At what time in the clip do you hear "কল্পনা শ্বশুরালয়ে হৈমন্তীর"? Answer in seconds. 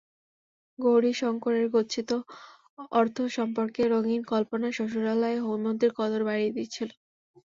4.31-5.91